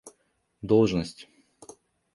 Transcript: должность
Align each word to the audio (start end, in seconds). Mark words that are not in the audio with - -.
должность 0.71 1.23